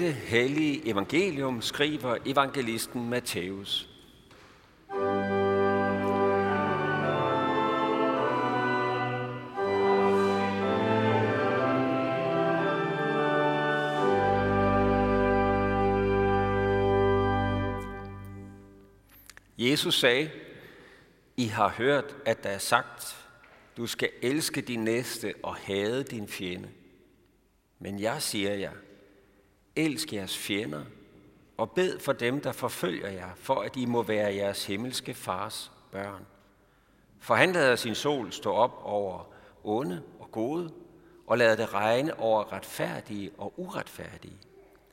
[0.00, 3.88] dette hellige evangelium skriver evangelisten Matthæus.
[19.58, 20.30] Jesus sagde,
[21.36, 23.26] I har hørt, at der er sagt,
[23.76, 26.68] du skal elske din næste og hade din fjende.
[27.78, 28.72] Men jeg siger jer,
[29.84, 30.82] elsk jeres fjender
[31.56, 35.72] og bed for dem, der forfølger jer, for at I må være jeres himmelske fars
[35.92, 36.26] børn.
[37.18, 39.24] For han lader sin sol stå op over
[39.64, 40.72] onde og gode,
[41.26, 44.36] og lader det regne over retfærdige og uretfærdige.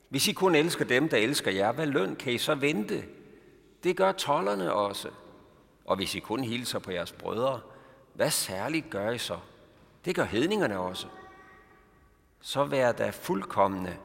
[0.08, 3.04] Hvis I kun elsker dem, der elsker jer, hvad løn kan I så vente?
[3.84, 5.08] Det gør tollerne også.
[5.84, 7.60] Og hvis I kun hilser på jeres brødre,
[8.14, 9.38] hvad særligt gør I så?
[10.04, 11.06] Det gør hedningerne også.
[12.40, 13.96] Så vær da fuldkommende,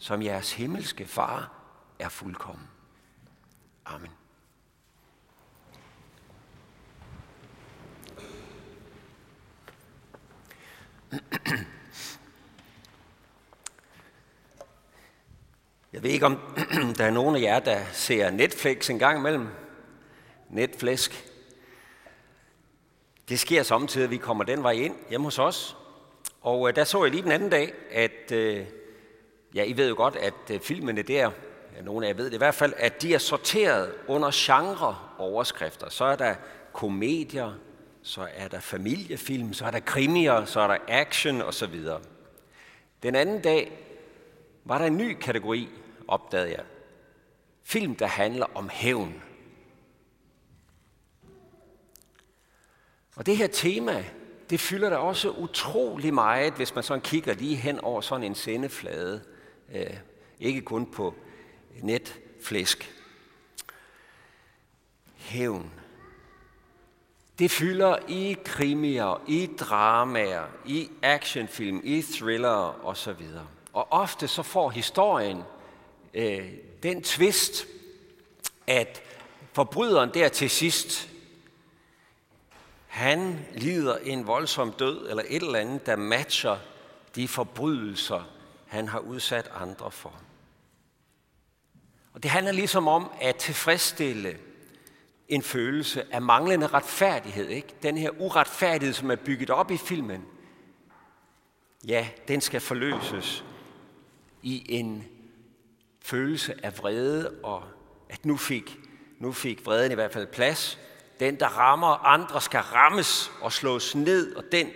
[0.00, 1.52] som jeres himmelske far
[1.98, 2.68] er fuldkommen.
[3.86, 4.10] Amen.
[15.92, 16.38] Jeg ved ikke, om
[16.98, 19.48] der er nogen af jer, der ser Netflix en gang imellem.
[20.48, 21.10] Netflix.
[23.28, 25.76] Det sker samtidig, at vi kommer den vej ind hjemme hos os.
[26.40, 28.66] Og øh, der så jeg lige den anden dag, at øh,
[29.54, 31.30] ja, I ved jo godt, at øh, filmene der,
[31.76, 35.88] ja, nogle af jer ved det i hvert fald, at de er sorteret under genre-overskrifter.
[35.88, 36.34] Så er der
[36.72, 37.52] komedier,
[38.02, 41.86] så er der familiefilm, så er der krimier, så er der action osv.
[43.02, 43.86] Den anden dag
[44.64, 45.68] var der en ny kategori,
[46.08, 46.64] opdagede jeg.
[47.64, 49.22] Film, der handler om hævn.
[53.16, 54.04] Og det her tema,
[54.50, 58.34] det fylder der også utrolig meget, hvis man sådan kigger lige hen over sådan en
[58.34, 59.20] sendeflade.
[59.74, 59.96] Øh,
[60.40, 61.14] ikke kun på
[61.82, 62.94] netflæsk.
[65.16, 65.70] Hævn.
[67.38, 73.22] Det fylder i krimier, i dramaer, i actionfilm, i thriller osv.
[73.72, 75.42] Og ofte så får historien
[76.14, 76.52] øh,
[76.82, 77.66] den twist,
[78.66, 79.02] at
[79.52, 81.10] forbryderen der til sidst
[82.90, 86.56] han lider en voldsom død eller et eller andet, der matcher
[87.14, 88.22] de forbrydelser,
[88.70, 90.20] han har udsat andre for.
[92.12, 94.38] Og det handler ligesom om at tilfredsstille
[95.28, 97.48] en følelse af manglende retfærdighed.
[97.48, 97.68] Ikke?
[97.82, 100.24] Den her uretfærdighed, som er bygget op i filmen,
[101.86, 103.44] ja, den skal forløses
[104.42, 105.04] i en
[106.00, 107.64] følelse af vrede, og
[108.08, 108.78] at nu fik,
[109.18, 110.78] nu fik vreden i hvert fald plads,
[111.20, 114.70] den, der rammer andre, skal rammes og slås ned, og den,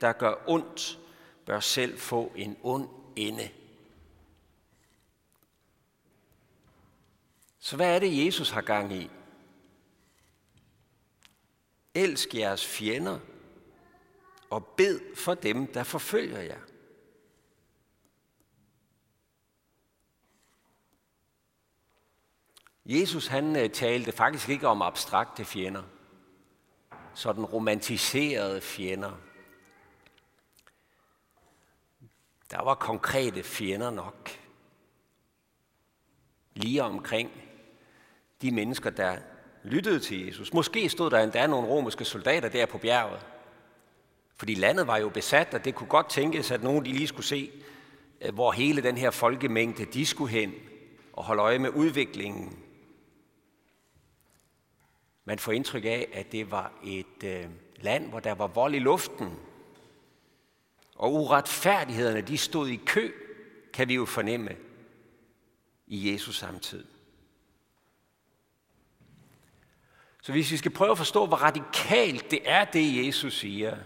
[0.00, 0.98] der gør ondt,
[1.46, 3.50] bør selv få en ond ende.
[7.58, 9.10] Så hvad er det, Jesus har gang i?
[11.94, 13.18] Elsk jeres fjender
[14.50, 16.60] og bed for dem, der forfølger jer.
[22.86, 25.82] Jesus han øh, talte faktisk ikke om abstrakte fjender,
[27.14, 29.27] sådan romantiserede fjender.
[32.50, 34.30] Der var konkrete fjender nok.
[36.54, 37.30] Lige omkring
[38.42, 39.16] de mennesker, der
[39.62, 40.52] lyttede til Jesus.
[40.52, 43.26] Måske stod der endda nogle romerske soldater der på bjerget.
[44.36, 47.26] Fordi landet var jo besat, og det kunne godt tænkes, at nogen de lige skulle
[47.26, 47.50] se,
[48.20, 50.54] øh, hvor hele den her folkemængde de skulle hen
[51.12, 52.64] og holde øje med udviklingen
[55.28, 57.44] man får indtryk af, at det var et øh,
[57.76, 59.38] land, hvor der var vold i luften.
[60.98, 63.12] Og uretfærdighederne, de stod i kø,
[63.72, 64.56] kan vi jo fornemme
[65.86, 66.84] i Jesus samtid.
[70.22, 73.76] Så hvis vi skal prøve at forstå, hvor radikalt det er, det Jesus siger.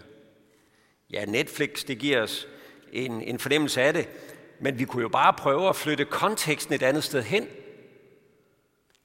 [1.09, 2.47] Ja, Netflix, det giver os
[2.91, 4.09] en, en fornemmelse af det,
[4.59, 7.47] men vi kunne jo bare prøve at flytte konteksten et andet sted hen.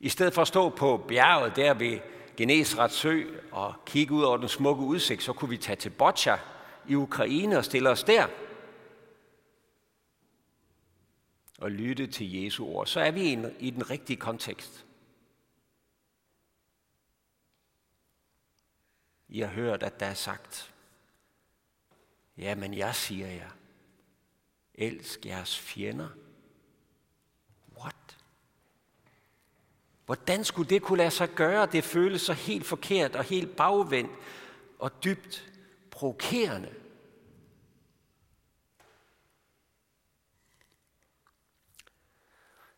[0.01, 1.99] I stedet for at stå på bjerget der ved
[2.37, 3.23] Genesrets sø
[3.53, 6.39] og kigge ud over den smukke udsigt, så kunne vi tage til Boccia
[6.89, 8.27] i Ukraine og stille os der
[11.59, 12.87] og lytte til Jesu ord.
[12.87, 14.87] Så er vi i den rigtige kontekst.
[19.29, 20.75] I har hørt, at der er sagt,
[22.37, 23.51] ja, men jeg siger jer,
[24.75, 26.09] elsk jeres fjender–
[30.09, 31.67] Hvordan skulle det kunne lade sig gøre?
[31.67, 34.11] Det føles så helt forkert og helt bagvendt
[34.79, 35.48] og dybt
[35.99, 36.75] provokerende.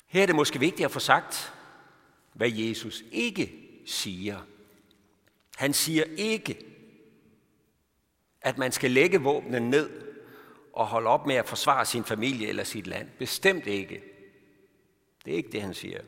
[0.06, 1.54] Her er det måske vigtigt at få sagt,
[2.32, 3.52] hvad Jesus ikke
[3.86, 4.46] siger.
[5.56, 6.66] Han siger ikke,
[8.40, 10.14] at man skal lægge våbnen ned
[10.72, 13.10] og holde op med at forsvare sin familie eller sit land.
[13.18, 14.02] Bestemt ikke.
[15.24, 16.02] Det er ikke det, han siger.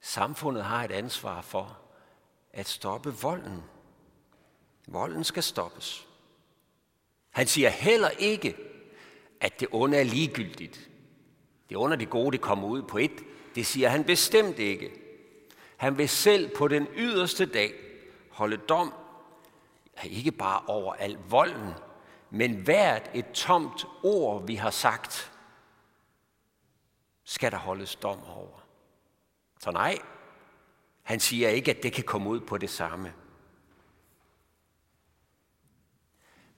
[0.00, 1.89] Samfundet har et ansvar for
[2.52, 3.62] at stoppe volden.
[4.86, 6.08] Volden skal stoppes.
[7.30, 8.56] Han siger heller ikke,
[9.40, 10.90] at det onde er ligegyldigt.
[11.68, 13.24] Det onde det gode, det kommer ud på et.
[13.54, 14.90] Det siger han bestemt ikke.
[15.76, 17.74] Han vil selv på den yderste dag
[18.30, 18.94] holde dom,
[20.04, 21.72] ikke bare over al volden,
[22.30, 25.32] men hvert et tomt ord, vi har sagt,
[27.24, 28.66] skal der holdes dom over.
[29.60, 29.98] Så nej,
[31.10, 33.14] han siger ikke, at det kan komme ud på det samme.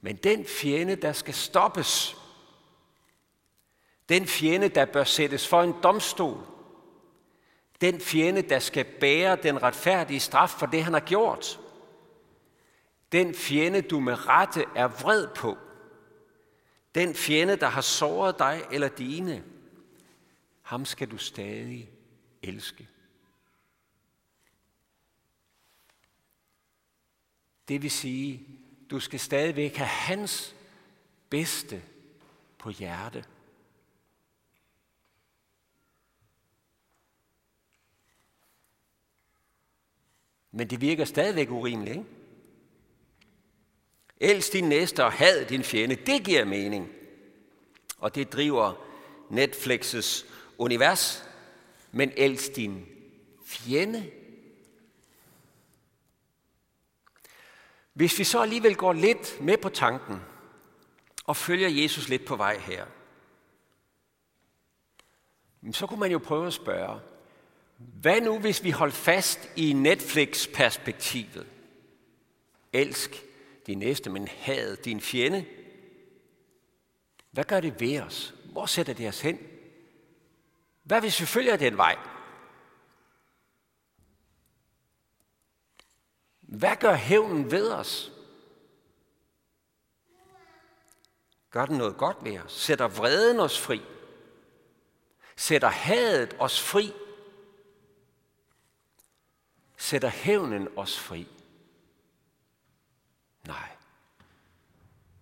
[0.00, 2.16] Men den fjende, der skal stoppes,
[4.08, 6.46] den fjende, der bør sættes for en domstol,
[7.81, 11.60] den fjende, der skal bære den retfærdige straf for det, han har gjort,
[13.12, 15.58] den fjende, du med rette er vred på,
[16.94, 19.44] den fjende, der har såret dig eller dine,
[20.62, 21.90] ham skal du stadig
[22.43, 22.88] elske.
[27.69, 28.47] Det vil sige,
[28.91, 30.55] du skal stadigvæk have hans
[31.31, 31.82] bedste
[32.59, 33.25] på hjerte.
[40.50, 42.09] Men det virker stadigvæk urimeligt, ikke?
[44.20, 45.94] Elsk din næste og had din fjende.
[45.94, 46.93] Det giver mening.
[47.99, 48.75] Og det driver
[49.31, 50.26] Netflix's
[50.58, 51.25] univers.
[51.93, 52.87] Men elsk din
[53.44, 54.11] fjende.
[57.93, 60.21] Hvis vi så alligevel går lidt med på tanken
[61.25, 62.87] og følger Jesus lidt på vej her,
[65.73, 67.00] så kunne man jo prøve at spørge,
[67.77, 71.47] hvad nu hvis vi holdt fast i Netflix-perspektivet?
[72.73, 73.25] Elsk
[73.67, 75.44] din næste, men had din fjende.
[77.31, 78.35] Hvad gør det ved os?
[78.53, 79.39] Hvor sætter det os hen?
[80.83, 81.97] Hvad hvis vi følger den vej?
[86.52, 88.12] Hvad gør hævnen ved os?
[91.50, 92.52] Gør den noget godt ved os?
[92.52, 93.82] Sætter vreden os fri?
[95.37, 96.93] Sætter hadet os fri?
[99.76, 101.28] Sætter hævnen os fri?
[103.46, 103.69] Nej,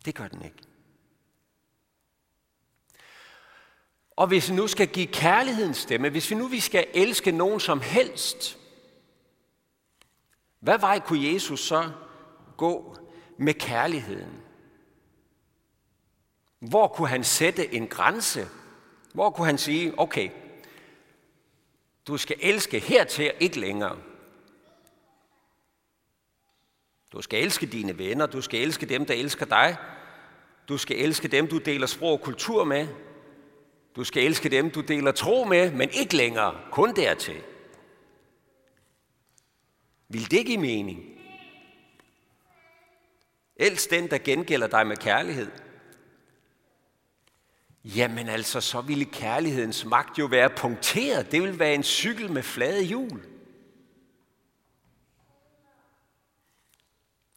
[0.05, 0.63] det gør den ikke.
[4.11, 7.61] Og hvis vi nu skal give kærligheden stemme, hvis vi nu vi skal elske nogen
[7.61, 8.60] som helst,
[10.61, 11.91] hvad vej kunne Jesus så
[12.57, 12.97] gå
[13.39, 14.41] med kærligheden?
[16.59, 18.49] Hvor kunne han sætte en grænse?
[19.15, 20.31] Hvor kunne han sige, okay,
[22.07, 23.97] du skal elske hertil ikke længere.
[27.13, 29.77] Du skal elske dine venner, du skal elske dem, der elsker dig.
[30.69, 32.89] Du skal elske dem, du deler sprog og kultur med.
[33.97, 37.43] Du skal elske dem, du deler tro med, men ikke længere, kun dertil.
[40.11, 41.05] Vil det give mening?
[43.57, 45.51] Elsk den, der gengælder dig med kærlighed.
[47.85, 51.33] Jamen altså, så ville kærlighedens magt jo være punkteret.
[51.33, 53.27] Det ville være en cykel med flade hjul.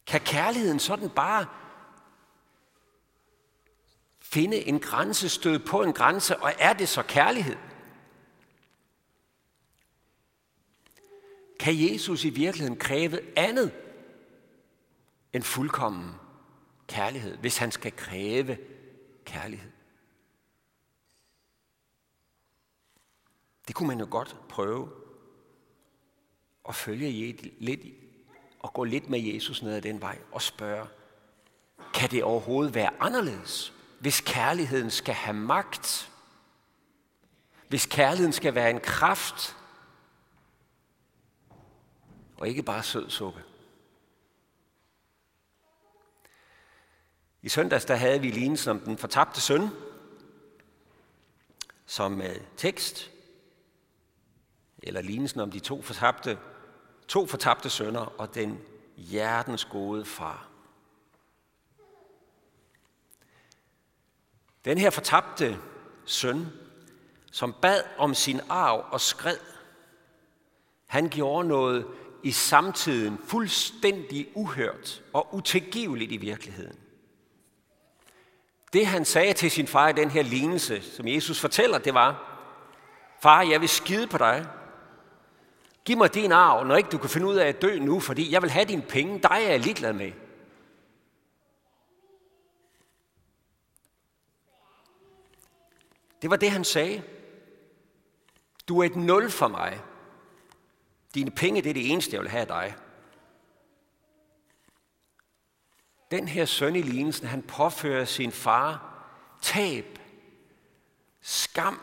[0.07, 1.45] Kan kærligheden sådan bare
[4.21, 7.55] finde en grænse, støde på en grænse, og er det så kærlighed?
[11.63, 13.71] Kan Jesus i virkeligheden kræve andet
[15.33, 16.11] end fuldkommen
[16.87, 18.57] kærlighed, hvis han skal kræve
[19.25, 19.71] kærlighed?
[23.67, 24.89] Det kunne man jo godt prøve
[26.69, 27.81] at følge lidt
[28.59, 30.87] og gå lidt med Jesus ned ad den vej og spørge,
[31.93, 36.11] kan det overhovedet være anderledes, hvis kærligheden skal have magt?
[37.67, 39.57] Hvis kærligheden skal være en kraft,
[42.43, 43.43] og ikke bare sød suppe.
[47.41, 49.69] I søndags der havde vi lignelsen om den fortabte søn
[51.85, 52.21] som
[52.57, 53.11] tekst,
[54.77, 56.39] eller lignelsen om de to fortabte
[57.07, 58.61] to fortabte sønner og den
[58.97, 60.49] hjertens gode far.
[64.65, 65.59] Den her fortabte
[66.05, 66.45] søn,
[67.31, 69.37] som bad om sin arv og skred,
[70.85, 76.77] han gjorde noget i samtiden fuldstændig uhørt og utilgiveligt i virkeligheden.
[78.73, 82.33] Det han sagde til sin far i den her lignelse, som Jesus fortæller, det var,
[83.23, 84.47] Far, jeg vil skide på dig.
[85.85, 88.31] Giv mig din arv, når ikke du kan finde ud af at dø nu, fordi
[88.31, 89.19] jeg vil have dine penge.
[89.19, 90.11] Dig er jeg ligeglad med.
[96.21, 97.03] Det var det, han sagde.
[98.67, 99.81] Du er et nul for mig.
[101.13, 102.75] Dine penge, det er det eneste, jeg vil have af dig.
[106.11, 108.93] Den her søn i lignelsen, han påfører sin far
[109.41, 109.99] tab,
[111.21, 111.81] skam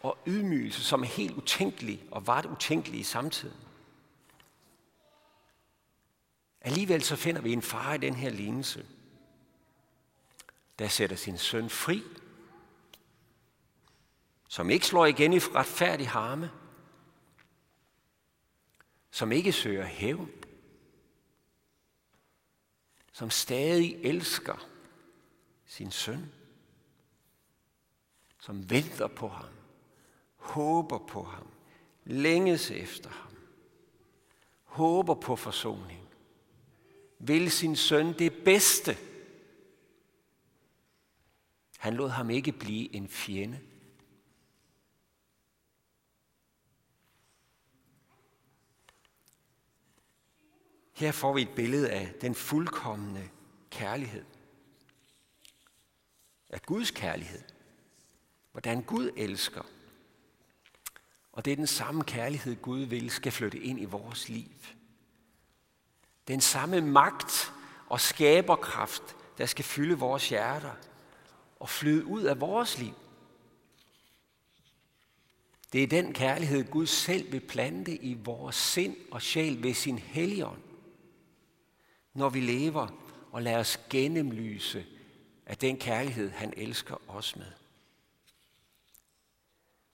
[0.00, 3.56] og ydmygelse, som er helt utænkelig og var det utænkelige i samtiden.
[6.60, 8.86] Alligevel så finder vi en far i den her lignelse,
[10.78, 12.02] der sætter sin søn fri,
[14.48, 16.50] som ikke slår igen i retfærdig harme,
[19.14, 20.30] som ikke søger hævn,
[23.12, 24.68] som stadig elsker
[25.66, 26.32] sin søn,
[28.40, 29.52] som venter på ham,
[30.36, 31.46] håber på ham,
[32.04, 33.36] længes efter ham,
[34.64, 36.08] håber på forsoning,
[37.18, 38.96] vil sin søn det bedste.
[41.78, 43.60] Han lod ham ikke blive en fjende.
[50.94, 53.28] Her får vi et billede af den fuldkommende
[53.70, 54.24] kærlighed.
[56.50, 57.42] Af Guds kærlighed.
[58.52, 59.62] Hvordan Gud elsker.
[61.32, 64.50] Og det er den samme kærlighed, Gud vil skal flytte ind i vores liv.
[66.28, 67.52] Den samme magt
[67.88, 70.74] og skaberkraft, der skal fylde vores hjerter
[71.60, 72.94] og flyde ud af vores liv.
[75.72, 79.98] Det er den kærlighed, Gud selv vil plante i vores sind og sjæl ved sin
[79.98, 80.63] helligånd
[82.14, 82.88] når vi lever
[83.32, 84.84] og lader os gennemlyse
[85.46, 87.46] af den kærlighed, han elsker os med.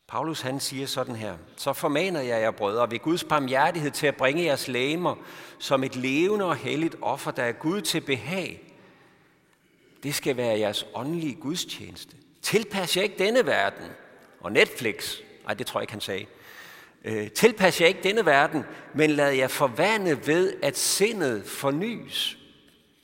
[0.08, 4.16] Paulus han siger sådan her, så formaner jeg jer brødre ved Guds barmhjertighed til at
[4.16, 5.16] bringe jeres læmer
[5.58, 8.74] som et levende og helligt offer, der er Gud til behag.
[10.02, 12.16] Det skal være jeres åndelige gudstjeneste.
[12.42, 13.90] Tilpas jer ikke denne verden.
[14.40, 16.26] Og Netflix, nej det tror jeg ikke han sagde,
[17.04, 18.64] Øh, tilpas jer ikke denne verden,
[18.94, 22.38] men lad jer forvande ved, at sindet fornyes,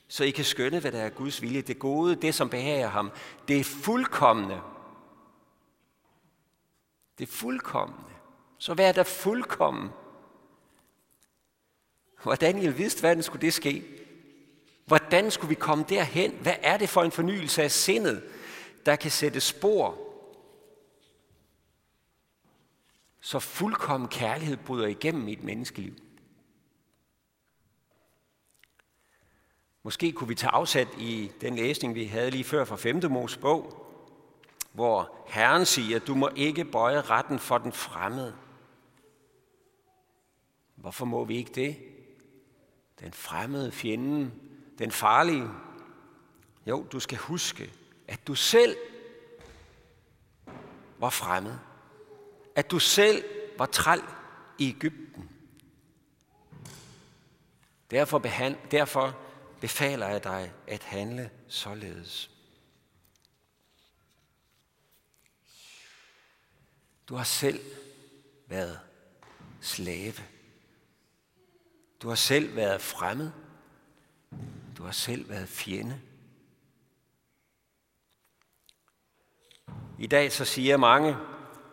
[0.07, 3.11] så I kan skønne, hvad der er Guds vilje, det gode, det som behager ham,
[3.47, 4.61] det er fuldkommende.
[7.17, 8.11] Det er fuldkommende.
[8.57, 9.89] Så vær der fuldkommen.
[12.23, 13.83] Hvordan i vidste, hvordan skulle det ske?
[14.85, 16.31] Hvordan skulle vi komme derhen?
[16.41, 18.23] Hvad er det for en fornyelse af sindet,
[18.85, 20.06] der kan sætte spor
[23.27, 25.93] så fuldkommen kærlighed bryder igennem i et menneskeliv.
[29.83, 33.01] Måske kunne vi tage afsat i den læsning, vi havde lige før fra 5.
[33.11, 33.87] Mos bog,
[34.71, 38.35] hvor Herren siger, du må ikke bøje retten for den fremmede.
[40.75, 41.77] Hvorfor må vi ikke det?
[42.99, 44.33] Den fremmede fjenden,
[44.79, 45.49] den farlige.
[46.67, 47.73] Jo, du skal huske,
[48.07, 48.77] at du selv
[50.99, 51.66] var fremmed
[52.57, 53.23] at du selv
[53.57, 54.01] var træl
[54.57, 55.29] i Ægypten.
[57.91, 59.19] Derfor, behand, derfor
[59.61, 62.31] befaler jeg dig at handle således.
[67.09, 67.59] Du har selv
[68.47, 68.79] været
[69.61, 70.23] slave.
[72.01, 73.31] Du har selv været fremmed.
[74.77, 76.01] Du har selv været fjende.
[79.99, 81.15] I dag så siger mange,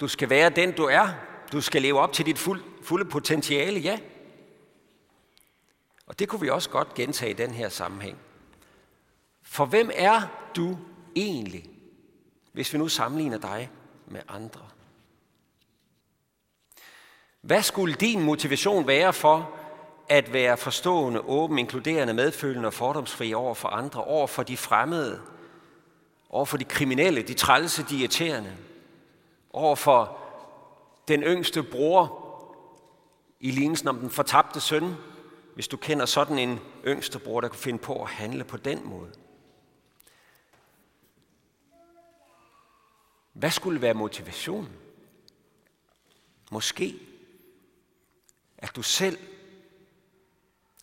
[0.01, 1.09] du skal være den, du er.
[1.53, 3.99] Du skal leve op til dit fuld, fulde potentiale, ja.
[6.07, 8.19] Og det kunne vi også godt gentage i den her sammenhæng.
[9.43, 10.21] For hvem er
[10.57, 10.79] du
[11.17, 11.71] egentlig,
[12.53, 13.71] hvis vi nu sammenligner dig
[14.07, 14.61] med andre?
[17.41, 19.51] Hvad skulle din motivation være for
[20.09, 25.21] at være forstående, åben, inkluderende, medfølende og fordomsfri over for andre, over for de fremmede,
[26.31, 28.57] over for de kriminelle, de trælse, de irriterende?
[29.55, 30.19] Over for
[31.09, 32.21] den yngste bror
[33.41, 34.95] i lignelsen om den fortabte søn,
[35.55, 38.89] hvis du kender sådan en yngste bror, der kunne finde på at handle på den
[38.89, 39.13] måde.
[43.33, 44.73] Hvad skulle være motivationen?
[46.51, 46.95] Måske,
[48.59, 49.19] at du selv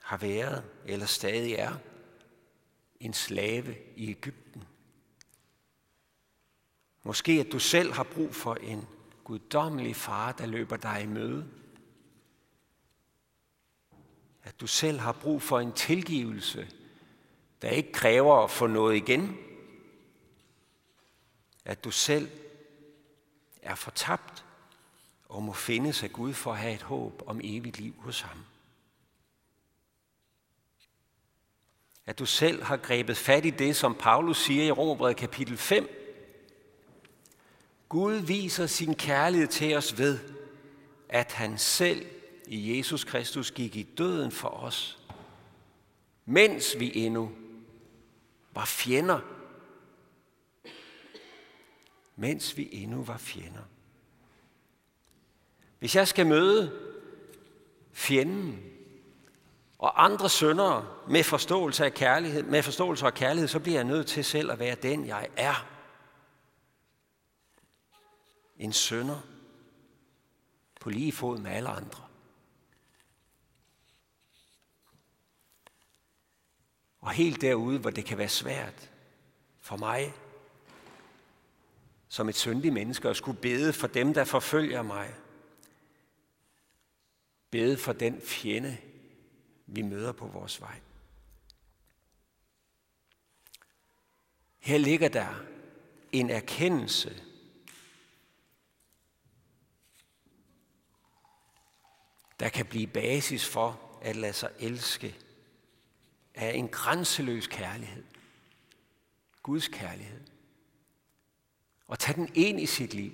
[0.01, 1.73] har været eller stadig er
[2.99, 4.63] en slave i Ægypten.
[7.03, 8.87] Måske at du selv har brug for en
[9.23, 11.47] guddommelig far, der løber dig i møde.
[14.43, 16.69] At du selv har brug for en tilgivelse,
[17.61, 19.37] der ikke kræver at få noget igen,
[21.65, 22.29] at du selv
[23.61, 24.45] er fortabt
[25.29, 28.37] og må findes af Gud for at have et håb om evigt liv hos ham.
[32.05, 36.00] At du selv har grebet fat i det, som Paulus siger i Romerbrevet kapitel 5.
[37.91, 40.19] Gud viser sin kærlighed til os ved,
[41.09, 42.05] at han selv
[42.47, 44.99] i Jesus Kristus gik i døden for os,
[46.25, 47.31] mens vi endnu
[48.51, 49.19] var fjender.
[52.15, 53.63] Mens vi endnu var fjender.
[55.79, 56.79] Hvis jeg skal møde
[57.91, 58.59] fjenden
[59.77, 64.07] og andre syndere med forståelse af kærlighed, med forståelse og kærlighed, så bliver jeg nødt
[64.07, 65.80] til selv at være den, jeg er.
[68.61, 69.21] En sønder
[70.79, 72.07] på lige fod med alle andre.
[76.99, 78.91] Og helt derude, hvor det kan være svært
[79.59, 80.13] for mig,
[82.07, 85.15] som et syndigt menneske, at skulle bede for dem, der forfølger mig.
[87.49, 88.77] Bede for den fjende,
[89.67, 90.79] vi møder på vores vej.
[94.59, 95.43] Her ligger der
[96.11, 97.30] en erkendelse
[102.41, 105.15] der kan blive basis for at lade sig elske
[106.35, 108.03] af en grænseløs kærlighed.
[109.43, 110.19] Guds kærlighed.
[111.87, 113.11] Og tag den ind i sit liv,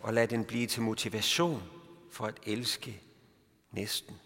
[0.00, 1.62] og lad den blive til motivation
[2.10, 3.00] for at elske
[3.70, 4.20] næsten.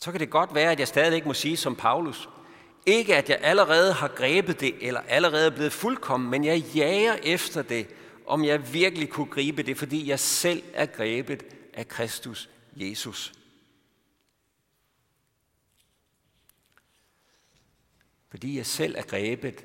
[0.00, 2.28] Så kan det godt være, at jeg stadig ikke må sige som Paulus.
[2.86, 7.14] Ikke at jeg allerede har grebet det, eller allerede er blevet fuldkommen, men jeg jager
[7.14, 7.88] efter det,
[8.26, 13.32] om jeg virkelig kunne gribe det, fordi jeg selv er grebet af Kristus Jesus.
[18.28, 19.64] Fordi jeg selv er grebet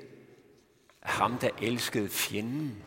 [1.02, 2.82] af ham, der elskede fjenden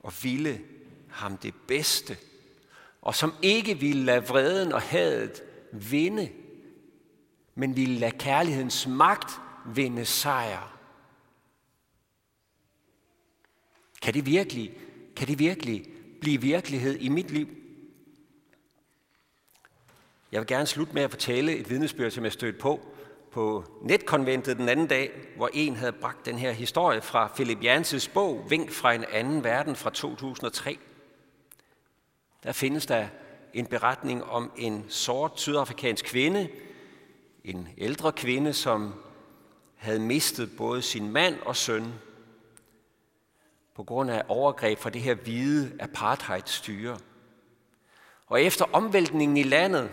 [0.00, 0.60] og ville
[1.10, 2.18] ham det bedste,
[3.02, 6.32] og som ikke ville lade vreden og hadet vinde,
[7.54, 9.30] men ville lade kærlighedens magt
[9.66, 10.75] vinde sejr.
[14.02, 14.72] Kan det virkelig,
[15.16, 15.84] kan det virkelig
[16.20, 17.48] blive virkelighed i mit liv?
[20.32, 22.80] Jeg vil gerne slutte med at fortælle et vidnesbyrd, som jeg stødte på
[23.36, 28.08] på netkonventet den anden dag, hvor en havde bragt den her historie fra Philip Janses
[28.08, 30.78] bog, Vink fra en anden verden fra 2003.
[32.42, 33.06] Der findes der
[33.54, 36.48] en beretning om en sort sydafrikansk kvinde,
[37.44, 38.94] en ældre kvinde, som
[39.74, 41.92] havde mistet både sin mand og søn
[43.76, 46.98] på grund af overgreb fra det her hvide apartheidstyre.
[48.26, 49.90] Og efter omvæltningen i landet,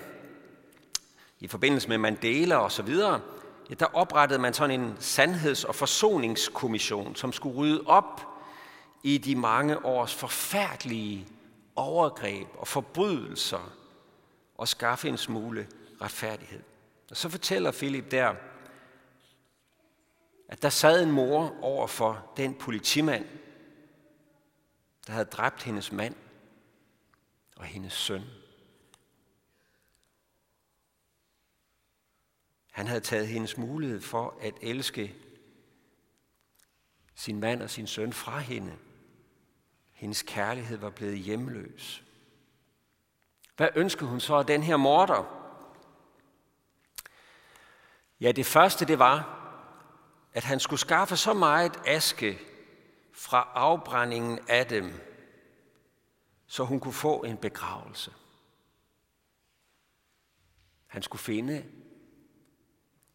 [1.40, 3.22] i forbindelse med Mandela og så videre,
[3.70, 8.22] ja, der oprettede man sådan en sandheds- og forsoningskommission, som skulle rydde op
[9.04, 11.28] i de mange års forfærdelige
[11.76, 13.74] overgreb og forbrydelser
[14.58, 15.68] og skaffe en smule
[16.02, 16.62] retfærdighed.
[17.10, 18.34] Og så fortæller Philip der,
[20.50, 23.26] at der sad en mor over for den politimand,
[25.08, 26.16] der havde dræbt hendes mand
[27.56, 28.24] og hendes søn.
[32.72, 35.16] Han havde taget hendes mulighed for at elske
[37.16, 38.78] sin mand og sin søn fra hende.
[39.92, 42.04] Hendes kærlighed var blevet hjemløs.
[43.56, 45.40] Hvad ønskede hun så af den her morder?
[48.20, 49.40] Ja, det første det var,
[50.34, 52.40] at han skulle skaffe så meget aske
[53.14, 54.94] fra afbrændingen af dem,
[56.48, 58.14] så hun kunne få en begravelse.
[60.88, 61.66] Han skulle finde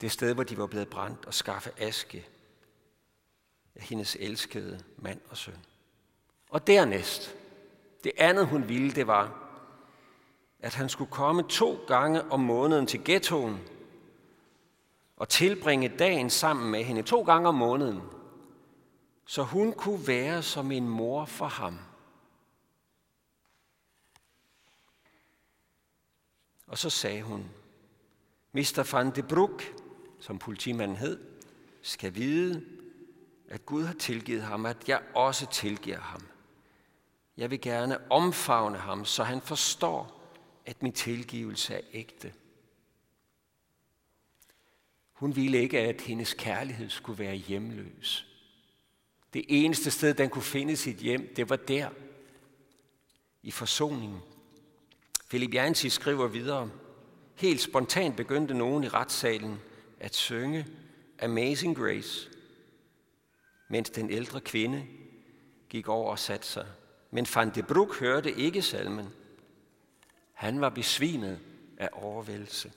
[0.01, 2.29] det sted, hvor de var blevet brændt, og skaffe aske
[3.75, 5.65] af hendes elskede mand og søn.
[6.51, 7.37] Og dernæst,
[8.05, 9.45] det andet hun ville, det var,
[10.61, 13.61] at han skulle komme to gange om måneden til ghettoen
[15.17, 18.03] og tilbringe dagen sammen med hende to gange om måneden–
[19.31, 21.79] så hun kunne være som en mor for ham.
[26.67, 27.51] Og så sagde hun,
[28.53, 28.89] Mr.
[28.93, 29.75] van de Broek,
[30.21, 31.21] som politimanden hed,
[31.83, 32.67] skal vide,
[33.49, 36.27] at Gud har tilgivet ham, at jeg også tilgiver ham.
[37.37, 40.23] Jeg vil gerne omfavne ham, så han forstår,
[40.67, 42.35] at min tilgivelse er ægte.
[45.13, 48.29] Hun ville ikke, at hendes kærlighed skulle være hjemløs.
[49.39, 51.91] Det eneste sted, den kunne finde sit hjem, det var der,
[53.43, 54.21] i forsoningen.
[55.29, 56.71] Philip Jansi skriver videre,
[57.35, 59.61] helt spontant begyndte nogen i retssalen
[60.01, 60.67] at synge
[61.23, 62.31] Amazing Grace.
[63.69, 64.87] mens den ældre kvinde
[65.69, 66.67] gik over og satte sig.
[67.11, 69.09] Men Van de Broek hørte ikke salmen.
[70.33, 71.41] Han var besvimet
[71.77, 72.73] af overvældelse.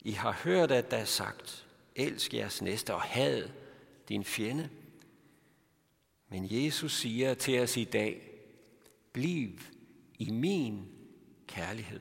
[0.00, 1.63] I har hørt, at der er sagt,
[1.96, 3.48] elsk jeres næste og had
[4.08, 4.70] din fjende.
[6.28, 8.30] Men Jesus siger til os i dag,
[9.12, 9.60] bliv
[10.18, 10.88] i min
[11.46, 12.00] kærlighed.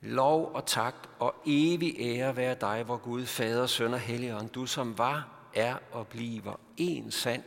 [0.00, 4.66] Lov og tak og evig ære være dig, hvor Gud, Fader, Søn og Helligånd, du
[4.66, 7.42] som var, er og bliver en sand,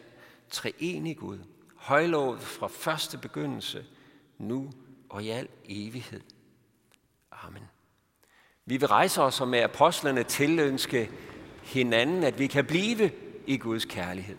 [0.49, 1.39] treenig Gud,
[1.75, 3.85] højlovet fra første begyndelse,
[4.37, 4.71] nu
[5.09, 6.21] og i al evighed.
[7.47, 7.63] Amen.
[8.65, 11.09] Vi vil rejse os og med apostlerne tilønske
[11.63, 13.11] hinanden, at vi kan blive
[13.47, 14.37] i Guds kærlighed.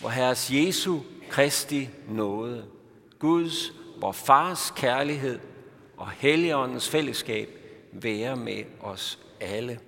[0.00, 2.66] Hvor Herres Jesu Kristi nåde,
[3.18, 5.38] Guds, vor Fars kærlighed
[5.96, 7.48] og Helligåndens fællesskab
[7.92, 9.80] være med os alle.